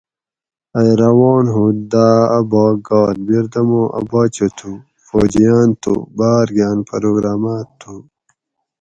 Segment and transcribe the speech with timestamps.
[0.79, 4.71] ائ روان ہوت داۤ اۤ باگ گات بیردمو اۤ باچہ تھو
[5.05, 7.95] فوجیان تھو باۤر گاۤن پروگرامات تھو